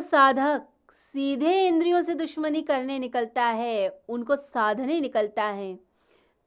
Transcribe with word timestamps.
साधक 0.00 0.66
सीधे 0.92 1.66
इंद्रियों 1.66 2.02
से 2.02 2.14
दुश्मनी 2.14 2.62
करने 2.62 2.98
निकलता 2.98 3.44
है, 3.44 4.02
उनको 4.08 4.36
साधने 4.36 5.00
निकलता 5.00 5.44
है। 5.44 5.78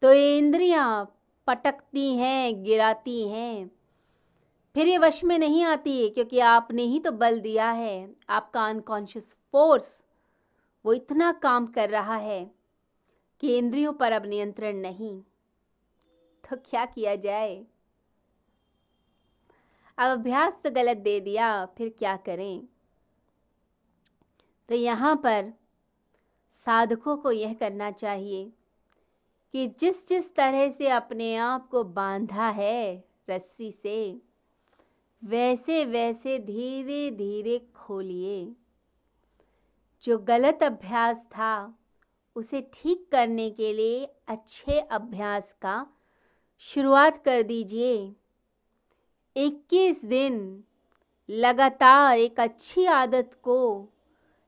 तो 0.01 0.13
ये 0.13 0.37
इंद्रियाँ 0.37 1.17
पटकती 1.47 2.15
हैं, 2.15 2.63
गिराती 2.63 3.27
हैं। 3.27 3.71
फिर 4.75 4.87
ये 4.87 4.97
वश 4.97 5.23
में 5.23 5.39
नहीं 5.39 5.63
आती 5.63 6.03
है 6.03 6.09
क्योंकि 6.09 6.39
आपने 6.39 6.83
ही 6.83 6.99
तो 6.99 7.11
बल 7.11 7.39
दिया 7.39 7.71
है। 7.71 8.15
आपका 8.29 8.65
अनकॉन्शियस 8.65 9.35
फोर्स 9.51 10.03
वो 10.85 10.93
इतना 10.93 11.31
काम 11.31 11.65
कर 11.65 11.89
रहा 11.89 12.15
है 12.15 12.51
कि 13.39 13.57
इंद्रियों 13.57 13.93
पर 13.93 14.11
अब 14.11 14.25
नियंत्रण 14.25 14.75
नहीं। 14.75 15.21
तो 16.43 16.55
क्या 16.55 16.85
किया 16.85 17.15
जाए? 17.15 17.65
अब 19.97 20.19
अभ्यास 20.19 20.57
तो 20.63 20.71
गलत 20.71 20.97
दे 20.97 21.19
दिया, 21.19 21.65
फिर 21.65 21.95
क्या 21.97 22.17
करें? 22.17 22.67
तो 24.71 24.75
यहाँ 24.75 25.15
पर 25.15 25.53
साधकों 26.51 27.17
को 27.17 27.31
यह 27.31 27.53
करना 27.53 27.91
चाहिए 27.91 28.51
कि 29.51 29.67
जिस 29.79 30.07
जिस 30.07 30.35
तरह 30.35 30.71
से 30.71 30.87
अपने 30.87 31.35
आप 31.35 31.69
को 31.69 31.83
बांधा 31.83 32.49
है 32.49 33.03
रस्सी 33.29 33.71
से, 33.71 34.21
वैसे 35.23 35.85
वैसे 35.85 36.39
धीरे 36.39 37.11
धीरे 37.11 37.67
खोलिए। 37.75 38.55
जो 40.03 40.17
गलत 40.17 40.63
अभ्यास 40.63 41.25
था, 41.25 41.79
उसे 42.35 42.69
ठीक 42.73 43.09
करने 43.11 43.49
के 43.49 43.73
लिए 43.73 44.07
अच्छे 44.27 44.79
अभ्यास 44.79 45.55
का 45.61 45.87
शुरुआत 46.59 47.25
कर 47.25 47.41
दीजिए। 47.41 48.15
21 49.35 50.05
दिन 50.05 50.63
लगातार 51.29 52.17
एक 52.17 52.39
अच्छी 52.39 52.85
आदत 52.85 53.39
को 53.43 53.89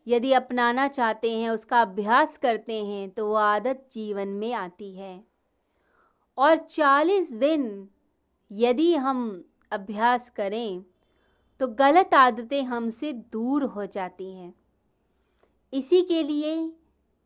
यदि 0.08 0.32
अपनाना 0.34 0.88
चाहते 0.88 1.32
हैं, 1.32 1.50
उसका 1.50 1.82
अभ्यास 1.82 2.38
करते 2.38 2.84
हैं 2.86 3.10
तो 3.10 3.28
वो 3.28 3.34
आदत 3.34 3.88
जीवन 3.94 4.28
में 4.28 4.54
आती 4.54 4.96
है। 4.96 5.24
और 6.38 6.58
40 6.58 7.32
दिन 7.32 7.88
यदि 8.52 8.94
हम 8.96 9.44
अभ्यास 9.72 10.30
करें 10.30 10.84
तो 11.60 11.68
गलत 11.68 12.14
आदतें 12.14 12.64
हमसे 12.64 13.12
दूर 13.14 13.64
हो 13.64 13.86
जाती 13.86 14.34
हैं। 14.34 14.54
इसी 15.74 16.02
के 16.02 16.24
लिए 16.24 16.56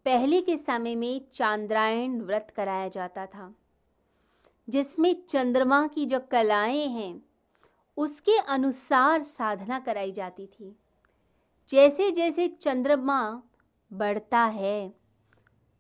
पहले 0.05 0.41
के 0.41 0.57
समय 0.57 0.95
में 0.95 1.21
चांद्रायण 1.33 2.19
व्रत 2.21 2.53
कराया 2.55 2.87
जाता 2.87 3.25
था, 3.25 3.53
जिसमें 4.67 5.15
चंद्रमा 5.29 5.85
की 5.87 6.05
जो 6.05 6.19
कलाएँ 6.31 6.87
हैं, 6.87 7.21
उसके 7.97 8.37
अनुसार 8.39 9.23
साधना 9.23 9.79
कराई 9.79 10.11
जाती 10.11 10.45
थी। 10.47 10.75
जैसे 11.69 12.11
जैसे 12.11 12.47
चंद्रमा 12.47 13.43
बढ़ता 13.93 14.43
है 14.45 14.93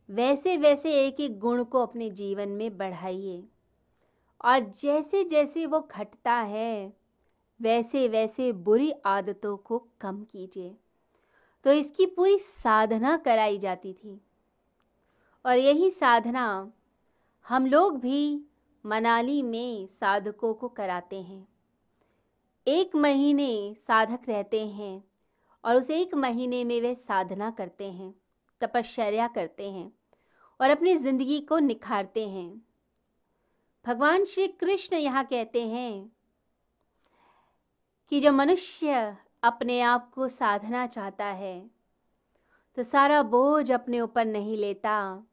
वैसे 0.09 0.57
वैसे 0.57 1.07
एक 1.07 1.19
एक 1.19 1.39
गुण 1.39 1.63
को 1.63 1.81
अपने 1.81 2.09
जीवन 2.09 2.49
में 2.49 2.77
बढ़ाइए। 2.77 3.47
और 4.45 4.59
जैसे 4.59 5.23
जैसे 5.23 5.65
वो 5.65 5.79
घटता 5.91 6.33
है 6.33 6.93
वैसे 7.61 8.07
वैसे 8.07 8.51
बुरी 8.51 8.91
आदतों 9.05 9.57
को 9.57 9.87
कम 10.01 10.23
कीजिए। 10.23 10.75
तो 11.63 11.71
इसकी 11.71 12.05
पूरी 12.05 12.37
साधना 12.37 13.17
कराई 13.17 13.57
जाती 13.57 13.93
थी। 13.93 14.21
और 15.45 15.57
यही 15.57 15.91
साधना 15.91 16.73
हम 17.47 17.65
लोग 17.65 17.99
भी 17.99 18.45
मनाली 18.85 19.41
में 19.41 19.87
साधकों 19.87 20.53
को 20.53 20.67
कराते 20.67 21.21
हैं। 21.21 21.47
एक 22.67 22.95
महीने 22.95 23.75
साधक 23.87 24.19
रहते 24.27 24.67
हैं। 24.67 25.03
और 25.63 25.75
उस 25.75 25.89
एक 25.89 26.15
महीने 26.15 26.63
में 26.63 26.79
वे 26.81 26.93
साधना 26.95 27.49
करते 27.51 27.91
हैं, 27.91 28.13
तपश्चर्या 28.61 29.27
करते 29.27 29.69
हैं 29.71 29.91
और 30.59 30.69
अपनी 30.69 30.95
ज़िंदगी 30.95 31.39
को 31.41 31.59
निखारते 31.59 32.27
हैं। 32.29 32.49
भगवान 33.85 34.25
श्री 34.25 34.47
कृष्ण 34.49 34.95
यहाँ 34.95 35.23
कहते 35.25 35.67
हैं 35.67 36.11
कि 38.11 38.19
जो 38.19 38.31
मनुष्य 38.31 39.15
अपने 39.43 39.79
आप 39.81 40.09
को 40.13 40.27
साधना 40.27 40.85
चाहता 40.87 41.25
है 41.25 41.59
तो 42.77 42.83
सारा 42.83 43.21
बोझ 43.23 43.71
अपने 43.71 44.01
ऊपर 44.01 44.25
नहीं 44.25 44.57
लेता। 44.57 45.23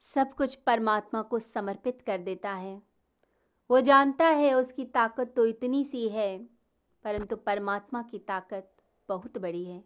सब 0.00 0.34
कुछ 0.34 0.54
परमात्मा 0.56 1.22
को 1.22 1.38
समर्पित 1.38 2.00
कर 2.06 2.18
देता 2.18 2.52
है। 2.52 2.80
वो 3.70 3.80
जानता 3.80 4.26
है 4.26 4.52
उसकी 4.54 4.84
ताकत 4.86 5.32
तो 5.36 5.46
इतनी 5.46 5.82
सी 5.84 6.08
है, 6.08 6.38
परंतु 7.04 7.36
परमात्मा 7.36 8.02
की 8.02 8.18
ताकत 8.18 8.70
बहुत 9.08 9.38
बड़ी 9.38 9.64
है। 9.64 9.84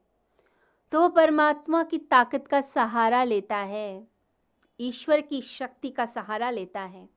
तो 0.93 1.01
वो 1.01 1.09
परमात्मा 1.09 1.83
की 1.83 1.99
ताकत 1.99 2.47
का 2.47 2.61
सहारा 2.61 3.25
लेता 3.25 3.57
है, 3.57 4.09
ईश्वर 4.81 5.21
की 5.21 5.43
शक्ति 5.43 5.91
का 5.91 6.07
सहारा 6.07 6.51
लेता 6.51 6.81
है। 6.81 7.09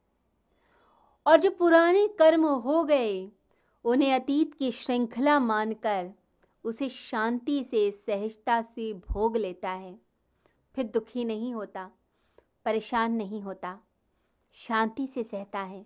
और 1.28 1.40
जो 1.40 1.52
पुराने 1.52 2.08
कर्म 2.08 2.46
हो 2.46 2.84
गए, 2.84 3.32
उन्हें 3.84 4.16
अतीत 4.16 4.54
की 4.54 4.72
श्रृंखला 4.72 5.40
मानकर 5.40 6.12
उसे 6.64 6.90
शांति 6.90 7.64
से, 7.64 7.92
सहजता 7.92 8.62
से 8.62 8.94
भोग 8.94 9.38
लेता 9.38 9.70
है। 9.70 10.00
फिर 10.76 10.86
दुखी 10.86 11.26
नहीं 11.26 11.54
होता, 11.54 11.92
परेशान 12.66 13.12
नहीं 13.12 13.42
होता, 13.42 13.80
शांति 14.54 15.08
से 15.08 15.24
सहता 15.24 15.60
है। 15.60 15.86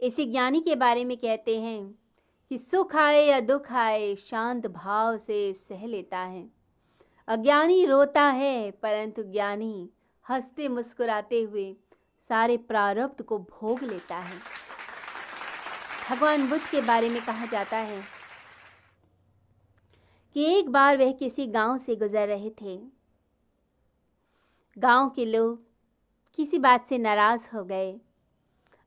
इसी 0.00 0.26
ज्ञानी 0.26 0.60
के 0.60 0.76
बारे 0.76 1.04
में 1.04 1.16
कहते 1.16 1.60
हैं 1.60 2.01
कि 2.52 2.58
सुख 2.58 2.96
आए 2.96 3.24
या 3.24 3.40
दुख 3.40 3.72
आए 3.72 4.14
शांत 4.16 4.66
भाव 4.66 5.18
से 5.18 5.52
सह 5.52 5.86
लेता 5.86 6.18
है। 6.18 6.48
अज्ञानी 7.28 7.86
रोता 7.86 8.22
है, 8.22 8.70
परंतु 8.70 9.22
ज्ञानी 9.22 9.90
हँसते 10.28 10.68
मुस्कुराते 10.68 11.42
हुए 11.42 11.76
सारे 12.28 12.56
प्रारब्ध 12.56 13.22
को 13.22 13.38
भोग 13.38 13.82
लेता 13.82 14.16
है। 14.16 14.36
भगवान 16.10 16.48
बुद्ध 16.48 16.62
के 16.70 16.80
बारे 16.80 17.08
में 17.08 17.24
कहा 17.24 17.46
जाता 17.46 17.76
है 17.76 18.02
कि 20.34 20.58
एक 20.58 20.70
बार 20.70 20.96
वह 20.96 21.12
किसी 21.12 21.46
गाँव 21.46 21.78
से 21.78 21.96
गुजर 21.96 22.28
रहे 22.28 22.50
थे। 22.50 22.78
गाँव 24.78 25.10
के 25.10 25.24
लोग 25.24 25.62
किसी 26.34 26.58
बात 26.58 26.86
से 26.86 26.98
नाराज़ 26.98 27.56
हो 27.56 27.64
गए 27.64 27.92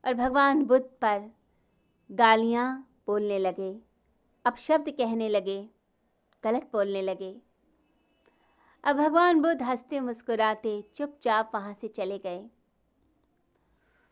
और 0.06 0.14
भगवान 0.14 0.64
बुद्ध 0.64 0.86
पर 0.86 1.32
गालियाँ 2.12 2.92
बोलने 3.08 3.40
लगे 3.40 3.82
अपशब्द 4.46 4.90
कहने 4.90 5.30
लगे, 5.30 5.70
गलत 6.44 6.70
बोलने 6.74 7.02
लगे। 7.02 7.42
अब 8.84 8.96
भगवान 8.96 9.42
बुद्ध 9.42 9.62
हँसते 9.62 10.00
मुस्कुराते 10.00 10.84
चुपचाप 10.96 11.52
वहाँ 11.54 11.74
से 11.74 11.88
चले 11.88 12.18
गए। 12.18 12.50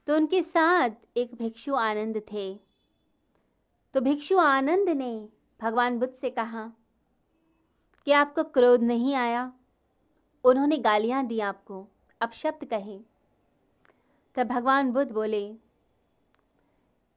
तो 0.08 0.16
उनके 0.16 0.42
साथ 0.42 0.90
एक 1.18 1.36
भिक्षु 1.36 1.76
आनंद 1.76 2.18
थे। 2.31 2.59
तो 3.94 4.02
भिक्षु 4.02 4.38
आनंद 4.38 4.90
ने 4.90 5.30
भगवान 5.62 6.00
बुद्ध 6.00 6.14
से 6.14 6.30
कहा 6.30 6.72
कि 8.06 8.12
आपको 8.12 8.44
क्रोध 8.44 8.81
नहीं 8.81 9.16
आया? 9.16 9.54
उन्होंने 10.44 10.78
गालियाँ 10.78 11.25
दी 11.25 11.40
आपको 11.40 11.88
अपशब्द 12.22 12.66
कहे। 12.66 13.00
तब 14.36 14.48
भगवान 14.48 14.92
बुद्ध 14.92 15.12
बोले, 15.12 15.56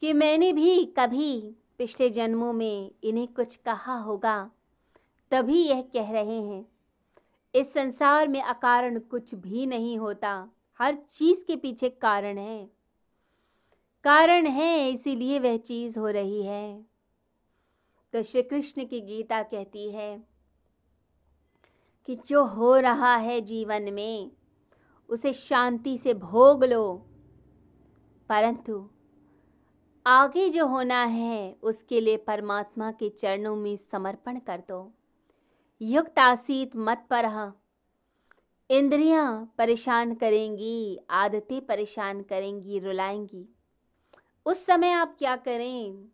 कि 0.00 0.12
मैंने 0.12 0.53
भी 0.53 0.84
कभी 0.84 1.56
पिछले 1.78 2.10
जन्मों 2.10 2.53
में 2.53 2.91
इन्हें 3.04 3.26
कुछ 3.28 3.56
कहा 3.56 3.97
होगा, 3.97 4.50
तभी 5.31 5.62
यह 5.62 5.81
कह 5.82 6.10
रहे 6.12 6.41
हैं, 6.42 6.66
इस 7.54 7.72
संसार 7.72 8.28
में 8.28 8.42
अकारण 8.42 8.98
कुछ 8.98 9.34
भी 9.34 9.66
नहीं 9.66 9.98
होता, 9.98 10.49
हर 10.81 10.94
चीज़ 10.94 11.44
के 11.44 11.56
पीछे 11.56 11.88
कारण 11.88 12.38
है। 12.38 12.70
कारण 14.05 14.46
है, 14.46 14.90
इसीलिए 14.90 15.38
वह 15.38 15.56
चीज़ 15.56 15.99
हो 15.99 16.08
रही 16.08 16.43
है। 16.43 16.87
तो 18.12 18.23
श्री 18.23 18.43
कृष्ण 18.43 18.84
की 18.84 19.00
गीता 19.00 19.43
कहती 19.43 19.90
है 19.90 20.23
कि 22.06 22.17
जो 22.26 22.44
हो 22.44 22.76
रहा 22.76 23.17
है 23.17 23.40
जीवन 23.40 23.93
में, 23.93 24.31
उसे 25.08 25.32
शांति 25.32 25.99
से 25.99 26.14
भोग 26.14 26.64
लो, 26.64 27.06
परंतु 28.28 28.90
आगे 30.06 30.49
जो 30.49 30.67
होना 30.67 31.05
है, 31.05 31.56
उसके 31.62 32.00
लिए 32.00 32.17
परमात्मा 32.17 32.93
के 32.93 33.08
चरणों 33.08 33.56
में 33.56 33.76
समर्पण 33.76 34.38
कर 34.38 34.58
दो। 34.58 34.93
युक्त 35.82 36.19
आसीत 36.19 36.70
मत 36.76 37.06
पर 37.12 37.53
इंद्रियाँ 38.70 39.55
परेशान 39.58 40.14
करेंगी, 40.14 41.00
आदतें 41.11 41.67
परेशान 41.67 42.23
करेंगी, 42.23 42.79
रुलाएँगी। 42.79 43.49
उस 44.47 44.67
समय 44.67 44.91
आप 44.91 45.17
क्या 45.19 45.37
करें? 45.37 46.09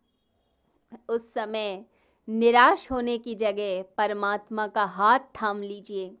उस 1.09 1.33
समय 1.33 1.85
निराश 2.29 2.91
होने 2.91 3.17
की 3.17 3.35
जगह 3.35 3.81
परमात्मा 3.81 4.67
का 4.67 4.83
हाथ 4.83 5.19
थाम 5.19 5.61
लीजिए। 5.61 6.17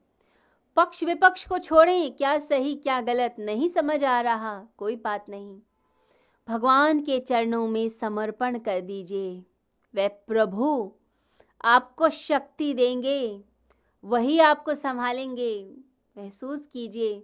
पक्ष 0.75 1.03
विपक्ष 1.03 1.47
को 1.47 1.59
छोड़ें, 1.59 2.15
क्या 2.15 2.39
सही, 2.39 2.75
क्या 2.75 3.01
गलत, 3.01 3.35
नहीं 3.39 3.69
समझ 3.69 4.03
आ 4.03 4.21
रहा, 4.21 4.63
कोई 4.77 4.95
बात 4.95 5.29
नहीं। 5.29 5.59
भगवान 6.47 6.99
के 7.01 7.19
चरणों 7.19 7.67
में 7.67 7.87
समर्पण 7.89 8.57
कर 8.59 8.81
दीजिए। 8.81 9.43
वह 9.93 10.07
प्रभु 10.07 10.91
आपको 11.63 12.09
शक्ति 12.09 12.73
देंगे, 12.73 13.43
वही 14.03 14.39
आपको 14.39 14.75
संभालेंगे। 14.75 15.77
महसूस 16.15 16.65
कीजिए, 16.65 17.23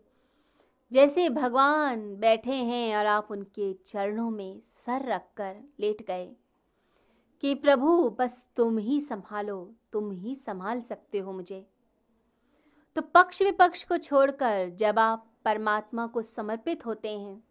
जैसे 0.92 1.30
भगवान 1.30 2.16
बैठे 2.16 2.54
हैं 2.54 2.98
और 2.98 3.06
आप 3.06 3.28
उनके 3.32 3.74
चरणों 3.88 4.30
में 4.30 4.60
सर 4.60 5.06
रखकर 5.06 5.56
लेट 5.80 6.06
गए, 6.08 6.32
कि 7.44 7.54
प्रभु, 7.56 8.10
बस 8.10 8.46
तुम 8.56 8.78
ही 8.78 9.02
संभालो, 9.02 9.76
तुम 9.92 10.12
ही 10.12 10.36
संभाल 10.36 10.82
सकते 10.82 11.20
हो 11.20 11.34
मुझे। 11.34 11.66
तो 12.96 13.02
पक्ष 13.02 13.42
विपक्ष 13.42 13.84
को 13.84 13.98
छोड़कर 13.98 14.70
जब 14.70 15.00
आप 15.00 15.30
परमात्मा 15.46 16.08
को 16.08 16.22
समर्पित 16.22 16.86
होते 16.86 17.18
हैं 17.18 17.49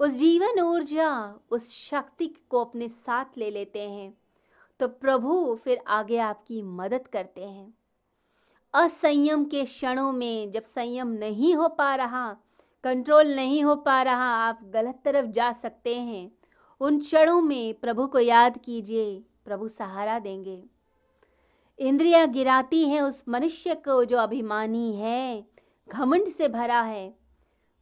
उस 0.00 0.10
जीवन 0.10 0.60
ऊर्जा, 0.60 1.40
उस 1.50 1.70
शक्ति 1.70 2.26
को 2.26 2.64
अपने 2.64 2.88
साथ 2.88 3.24
ले 3.36 3.50
लेते 3.50 3.90
हैं। 3.90 4.18
तो 4.80 4.88
प्रभु 4.88 5.54
फिर 5.54 5.78
आगे 5.86 6.18
आपकी 6.18 6.62
मदद 6.62 7.06
करते 7.06 7.44
हैं। 7.44 7.74
असंयम 8.74 9.44
के 9.44 9.64
क्षणों 9.64 10.12
में 10.12 10.52
जब 10.52 10.62
संयम 10.62 11.08
नहीं 11.08 11.54
हो 11.54 11.68
पा 11.68 11.94
रहा, 11.94 12.36
कंट्रोल 12.84 13.26
नहीं 13.26 13.64
हो 13.64 13.76
पा 13.76 14.02
रहा, 14.02 14.34
आप 14.34 14.60
गलत 14.64 15.00
तरफ़ 15.04 15.26
जा 15.26 15.52
सकते 15.52 15.96
हैं। 15.96 16.32
उन 16.80 16.98
क्षणों 16.98 17.42
में 17.42 17.74
प्रभु 17.74 18.06
को 18.06 18.18
याद 18.18 18.58
कीजिए, 18.64 19.24
प्रभु 19.44 19.68
सहारा 19.68 20.18
देंगे। 20.18 20.64
इंद्रियाँ 21.78 22.28
गिराती 22.28 22.88
हैं 22.88 23.00
उस 23.00 23.24
मनुष्य 23.28 23.74
को 23.74 24.04
जो 24.04 24.18
अभिमानी 24.18 24.96
है, 24.96 25.46
घमंड 25.88 26.28
से 26.28 26.48
भरा 26.48 26.82
है। 26.82 27.14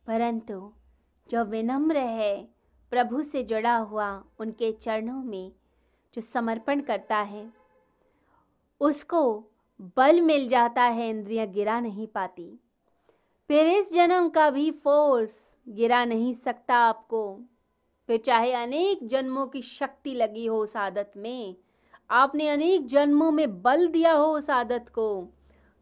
परंतु 0.06 0.72
जो 1.32 1.44
विनम्र 1.44 1.96
है, 1.96 2.48
प्रभु 2.90 3.22
से 3.22 3.42
जुड़ा 3.42 3.76
हुआ 3.76 4.24
उनके 4.38 4.72
चरणों 4.72 5.22
में 5.22 5.52
जो 6.14 6.20
समर्पण 6.20 6.80
करता 6.80 7.16
है, 7.16 7.52
उसको 8.80 9.44
बल 9.96 10.20
मिल 10.20 10.48
जाता 10.48 10.82
है, 10.82 11.10
इंद्रियाँ 11.10 11.46
गिरा 11.46 11.80
नहीं 11.80 12.06
पाती। 12.06 12.60
फिर 13.48 13.66
इस 13.66 13.92
जन्म 13.92 14.28
का 14.28 14.50
भी 14.50 14.70
फोर्स 14.70 15.54
गिरा 15.68 16.04
नहीं 16.04 16.34
सकता 16.34 16.76
आपको। 16.76 17.40
फिर 18.06 18.22
चाहे 18.26 18.52
अनेक 18.52 19.06
जन्मों 19.06 19.46
की 19.46 19.62
शक्ति 19.62 20.14
लगी 20.14 20.46
हो 20.46 20.58
उस 20.58 20.76
आदत 20.76 21.12
में, 21.16 21.56
आपने 22.10 22.48
अनेक 22.48 22.86
जन्मों 22.86 23.30
में 23.30 23.62
बल 23.62 23.86
दिया 23.86 24.12
हो 24.12 24.26
उस 24.26 24.50
आदत 24.50 24.88
को 24.88 25.28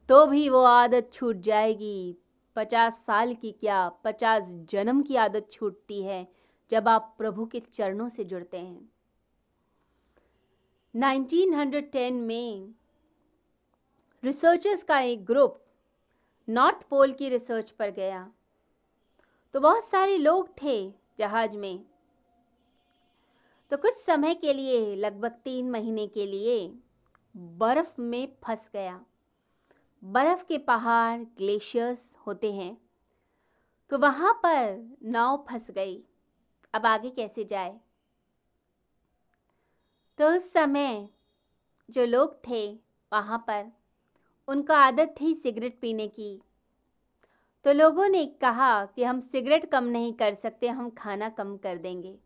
तो 0.08 0.26
भी 0.26 0.48
वो 0.48 0.62
आदत 0.62 1.10
छूट 1.12 1.36
जाएगी। 1.36 2.16
पचास 2.60 3.04
साल 3.06 3.34
की 3.34 3.52
क्या 3.52 3.88
पचास 3.88 4.42
जन्म 4.46 5.02
की 5.02 5.16
आदत 5.16 5.48
छूटती 5.52 6.02
है 6.02 6.28
जब 6.70 6.88
आप 6.88 7.14
प्रभु 7.18 7.46
के 7.46 7.60
चरणों 7.60 8.08
से 8.08 8.24
जुड़ते 8.24 8.58
हैं। 8.58 8.92
1910 10.96 12.12
में 12.12 12.74
रिसर्चर्स 14.24 14.82
का 14.82 15.00
एक 15.00 15.24
ग्रुप 15.24 15.64
नॉर्थ 16.48 16.88
पोल 16.88 17.12
की 17.12 17.28
रिसर्च 17.28 17.70
पर 17.70 17.90
गया। 17.90 18.32
तो 19.52 19.60
बहुत 19.60 19.84
सारे 19.84 20.18
लोग 20.18 20.48
थे 20.62 20.94
जहाज़ 21.18 21.56
में। 21.56 21.84
तो 23.70 23.76
कुछ 23.76 23.92
समय 23.92 24.34
के 24.34 24.52
लिए, 24.52 24.96
लगभग 24.96 25.30
तीन 25.30 25.70
महीने 25.70 26.06
के 26.06 26.26
लिए, 26.26 26.74
बर्फ़ 27.36 28.00
में 28.00 28.36
फंस 28.44 28.70
गया। 28.72 29.04
बर्फ़ 30.04 30.44
के 30.44 30.58
पहाड़ 30.58 31.20
ग्लेशियर्स 31.20 32.14
होते 32.26 32.52
हैं। 32.52 32.80
तो 33.90 33.98
वहाँ 33.98 34.32
पर 34.32 34.96
नाव 35.02 35.46
फंस 35.50 35.70
गई। 35.70 36.04
अब 36.74 36.86
आगे 36.86 37.10
कैसे 37.10 37.44
जाए? 37.44 37.80
तो 40.18 40.30
उस 40.30 40.52
समय 40.52 41.08
जो 41.90 42.06
लोग 42.06 42.48
थे 42.48 42.74
वहाँ 43.12 43.38
पर, 43.38 43.72
उनका 44.48 44.78
आदत 44.78 45.14
थी 45.20 45.34
सिगरेट 45.34 45.78
पीने 45.80 46.08
की। 46.08 46.42
तो 47.64 47.72
लोगों 47.72 48.08
ने 48.08 48.26
कहा 48.26 48.86
कि 48.86 49.04
हम 49.04 49.20
सिगरेट 49.20 49.70
कम 49.70 49.84
नहीं 49.84 50.12
कर 50.12 50.34
सकते, 50.34 50.68
हम 50.68 50.90
खाना 50.90 51.28
कम 51.28 51.56
कर 51.56 51.76
देंगे। 51.76 52.18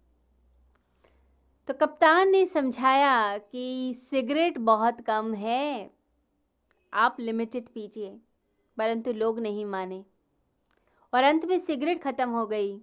तो 1.68 1.74
कप्तान 1.74 2.28
ने 2.28 2.46
समझाया 2.46 3.38
कि 3.38 3.94
सिगरेट 3.94 4.58
बहुत 4.58 5.00
कम 5.00 5.34
है। 5.34 5.90
आप 6.94 7.16
लिमिटेड 7.20 7.68
पीजिए, 7.68 8.18
परंतु 8.78 9.12
लोग 9.12 9.40
नहीं 9.40 9.64
माने। 9.64 10.04
और 11.14 11.24
अंत 11.24 11.44
में 11.44 11.58
सिगरेट 11.58 12.02
ख़त्म 12.02 12.30
हो 12.30 12.46
गई। 12.46 12.80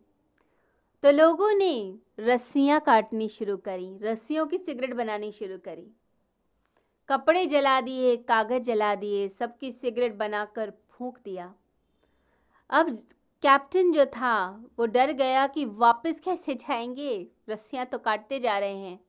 तो 1.04 1.12
लोगों 1.12 1.52
ने 1.52 2.00
रस्सियाँ 2.20 2.80
काटनी 2.80 3.30
शुरू 3.30 3.58
करी, 3.58 3.98
रस्सियों 3.98 4.46
की 4.46 4.58
सिगरेट 4.58 4.94
बनानी 4.94 5.32
शुरू 5.32 5.58
करी। 5.58 5.92
कपड़े 7.10 7.46
जला 7.46 7.82
दिए, 7.82 8.18
कागज़ 8.18 8.64
जला 8.64 8.96
दिए, 8.96 9.30
सबकी 9.30 9.72
सिगरेट 9.72 10.16
बनाकर 10.16 10.74
फूंक 10.90 11.20
दिया। 11.26 11.54
अब 12.70 12.96
कैप्टन 13.42 13.92
जो 13.92 14.06
था, 14.06 14.66
वो 14.80 14.86
डर 14.86 15.12
गया 15.12 15.48
कि 15.48 15.66
वापस 15.66 16.20
कैसे 16.20 16.56
जाएँगे? 16.56 17.28
रस्सियाँ 17.50 17.86
तो 17.86 17.98
काटते 17.98 18.40
जा 18.40 18.60
रहे 18.60 18.78
हैं। 18.78 19.06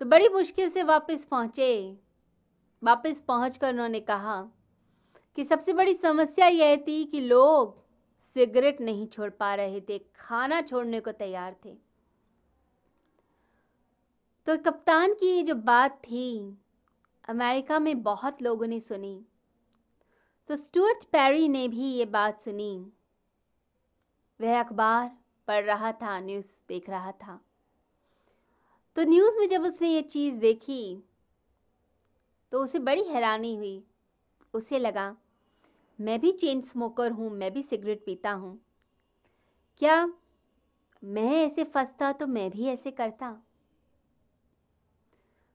तो 0.00 0.06
बड़ी 0.06 0.28
मुश्किल 0.28 0.70
से 0.70 0.82
वापस 0.82 1.24
पहुँचे। 1.24 1.96
वापस 2.82 3.22
पहुँच 3.28 3.64
उन्होंने 3.64 4.00
कहा 4.00 4.48
कि 5.36 5.44
सबसे 5.44 5.72
बड़ी 5.72 5.94
समस्या 5.94 6.46
यह 6.46 6.76
थी 6.76 7.04
कि 7.04 7.20
लोग 7.20 7.80
सिगरेट 8.34 8.80
नहीं 8.80 9.06
छोड़ 9.06 9.30
पा 9.30 9.54
रहे 9.54 9.80
थे, 9.80 9.98
खाना 9.98 10.60
छोड़ने 10.60 11.00
को 11.00 11.12
तैयार 11.12 11.56
थे। 11.64 11.76
तो 14.46 14.56
कप्तान 14.56 15.14
की 15.14 15.26
ये 15.26 15.42
जो 15.42 15.54
बात 15.54 15.98
थी, 16.04 16.58
अमेरिका 17.28 17.78
में 17.78 18.02
बहुत 18.02 18.42
लोगों 18.42 18.66
ने 18.66 18.80
सुनी। 18.80 19.26
तो 20.48 20.56
स्टुअर्ट 20.56 21.04
पैरी 21.04 21.48
ने 21.48 21.68
भी 21.68 21.84
ये 21.84 22.04
बात 22.04 22.40
सुनी। 22.40 22.92
वह 24.40 24.60
अखबार 24.60 25.18
पढ़ 25.48 25.64
रहा 25.64 25.92
था, 25.92 26.20
न्यूज़ 26.20 26.46
देख 26.68 26.90
रहा 26.90 27.12
था। 27.12 27.40
तो 28.96 29.02
न्यूज़ 29.02 29.38
में 29.38 29.48
जब 29.48 29.62
उसने 29.62 29.88
ये 29.88 30.02
चीज़ 30.02 30.38
देखी 30.38 31.04
तो 32.52 32.64
उसे 32.64 32.78
बड़ी 32.78 33.02
हैरानी 33.02 33.56
हुई। 33.56 33.84
उसे 34.54 34.78
लगा, 34.78 35.16
मैं 36.00 36.20
भी 36.20 36.32
चेन 36.32 36.60
स्मोकर 36.60 37.12
हूँ, 37.12 37.30
मैं 37.30 37.52
भी 37.52 37.62
सिगरेट 37.62 38.02
पीता 38.06 38.32
हूँ। 38.32 38.60
क्या 39.78 40.12
मैं 41.04 41.46
ऐसे 41.46 41.64
फंसता 41.64 42.12
तो 42.12 42.26
मैं 42.26 42.50
भी 42.50 42.66
ऐसे 42.66 42.90
करता? 42.90 43.42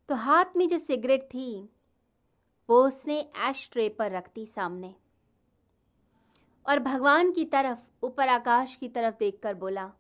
तो 0.09 0.15
हाथ 0.15 0.45
में 0.55 0.69
जो 0.69 0.77
सिगरेट 0.77 1.23
थी, 1.23 1.69
वो 2.69 2.87
उसने 2.87 3.19
ऐश 3.19 3.69
ट्रे 3.71 3.89
पर 3.89 4.11
रख 4.11 4.29
दी 4.35 4.45
सामने। 4.45 4.95
और 6.69 6.79
भगवान 6.79 7.31
की 7.31 7.45
तरफ़, 7.45 7.79
ऊपर 8.03 8.27
आकाश 8.27 8.75
की 8.75 8.89
तरफ़ 8.89 9.15
देखकर 9.15 9.53
बोला, 9.53 9.91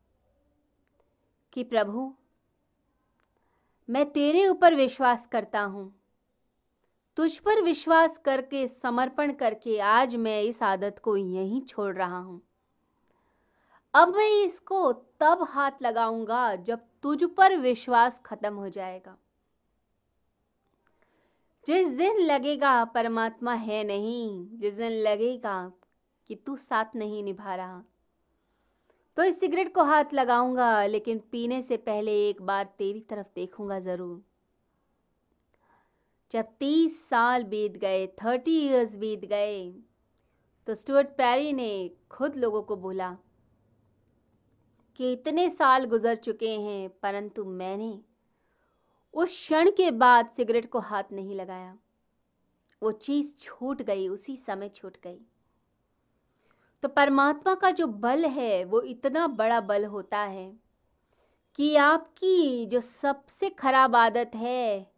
कि 1.53 1.63
प्रभु, 1.63 2.13
मैं 3.89 4.11
तेरे 4.11 4.47
ऊपर 4.47 4.75
विश्वास 4.75 5.27
करता 5.27 5.61
हूँ। 5.61 6.04
तुझ 7.17 7.37
पर 7.39 7.61
विश्वास 7.61 8.17
करके, 8.17 8.67
समर्पण 8.67 9.31
करके 9.33 9.77
आज 9.79 10.15
मैं 10.17 10.41
इस 10.41 10.61
आदत 10.63 10.99
को 11.03 11.15
यहीं 11.17 11.61
छोड़ 11.61 11.93
रहा 11.95 12.17
हूँ। 12.17 12.41
अब 13.93 14.15
मैं 14.15 14.29
इसको 14.45 14.91
तब 15.21 15.45
हाथ 15.49 15.81
लगाऊँगा 15.81 16.55
जब 16.57 16.81
तुझ 17.03 17.23
पर 17.37 17.55
विश्वास 17.57 18.21
खत्म 18.25 18.53
हो 18.53 18.69
जाएगा। 18.69 19.15
जिस 21.65 21.87
दिन 21.89 22.19
लगेगा 22.21 22.83
परमात्मा 22.85 23.53
है 23.53 23.83
नहीं, 23.83 24.59
जिस 24.59 24.73
दिन 24.73 24.91
लगेगा 24.91 25.71
कि 26.29 26.35
तू 26.35 26.55
साथ 26.57 26.95
नहीं 26.95 27.23
निभा 27.23 27.55
रहा 27.55 27.83
तो 29.17 29.23
इस 29.23 29.39
सिगरेट 29.39 29.73
को 29.73 29.83
हाथ 29.83 30.13
लगाऊँगा, 30.13 30.85
लेकिन 30.85 31.21
पीने 31.31 31.61
से 31.61 31.77
पहले 31.79 32.11
एक 32.29 32.41
बार 32.41 32.65
तेरी 32.77 32.99
तरफ़ 32.99 33.27
देखूँगा 33.35 33.79
ज़रूर। 33.79 34.21
जब 36.31 36.47
तीस 36.59 36.97
साल 37.09 37.43
बीत 37.43 37.77
गए, 37.77 38.07
थर्टी 38.17 38.59
इयर्स 38.59 38.95
बीत 38.95 39.25
गए 39.25 39.73
तो 40.67 40.75
स्टुअर्ट 40.75 41.07
पैरी 41.17 41.53
ने 41.53 41.89
खुद 42.11 42.35
लोगों 42.35 42.61
को 42.63 42.75
बोला 42.75 43.15
कि 44.99 45.11
इतने 45.13 45.49
साल 45.49 45.85
गुजर 45.85 46.15
चुके 46.15 46.49
हैं, 46.51 46.89
परंतु 47.01 47.43
मैंने 47.45 47.99
उस 49.13 49.29
क्षण 49.29 49.69
के 49.71 49.89
बाद 49.93 50.29
सिगरेट 50.37 50.69
को 50.71 50.79
हाथ 50.79 51.11
नहीं 51.11 51.35
लगाया। 51.35 51.77
वो 52.81 52.91
चीज़ 52.91 53.33
छूट 53.35 53.81
गई, 53.81 54.07
उसी 54.07 54.35
समय 54.37 54.69
छूट 54.69 54.97
गई। 55.03 55.19
तो 56.83 56.87
परमात्मा 56.87 57.53
का 57.55 57.71
जो 57.71 57.87
बल 57.87 58.25
है, 58.25 58.63
वो 58.63 58.81
इतना 58.81 59.27
बड़ा 59.27 59.59
बल 59.61 59.85
होता 59.85 60.19
है 60.19 60.51
कि 61.59 61.75
आपकी 61.75 62.65
जो 62.65 62.79
सबसे 62.79 63.49
खराब 63.49 63.95
आदत 63.95 64.31
है 64.35 64.94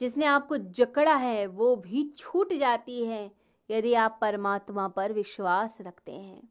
जिसने 0.00 0.24
आपको 0.24 0.56
जकड़ा 0.56 1.14
है, 1.14 1.46
वो 1.46 1.76
भी 1.76 2.14
छूट 2.18 2.52
जाती 2.52 3.04
है, 3.04 3.32
यदि 3.70 3.94
आप 3.94 4.18
परमात्मा 4.20 4.88
पर 4.88 5.12
विश्वास 5.12 5.78
रखते 5.80 6.12
हैं। 6.12 6.48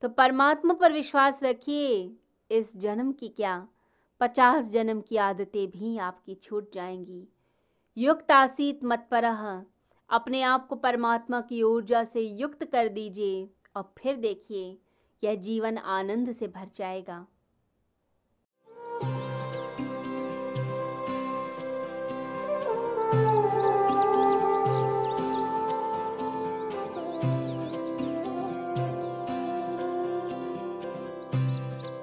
तो 0.00 0.08
परमात्मा 0.08 0.74
पर 0.74 0.92
विश्वास 0.92 1.42
रखिए, 1.42 2.16
इस 2.50 2.76
जन्म 2.76 3.12
की 3.12 3.28
क्या? 3.28 3.68
पचास 4.20 4.64
जन्म 4.64 5.00
की 5.00 5.16
आदतें 5.16 5.70
भी 5.70 5.98
आपकी 5.98 6.34
छूट 6.34 6.74
जाएँगी। 6.74 7.28
युक्त 7.98 8.32
आसीत 8.32 8.80
मत 8.84 9.08
पर 9.10 9.24
अपने 10.10 10.42
आप 10.42 10.66
को 10.66 10.76
परमात्मा 10.76 11.40
की 11.40 11.62
ऊर्जा 11.62 12.04
से 12.04 12.20
युक्त 12.20 12.64
कर 12.64 12.88
दीजिए, 12.88 13.50
और 13.76 13.94
फिर 13.98 14.16
देखिए, 14.16 14.78
यह 15.24 15.34
जीवन 15.34 15.78
आनंद 15.78 16.32
से 16.32 16.48
भर 16.48 16.68
जाएगा। 16.74 17.26